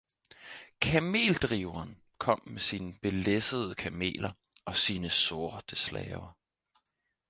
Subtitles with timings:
[0.81, 4.31] Kameldriveren kom med sine belæssede kameler
[4.65, 6.33] og sine sorte slaver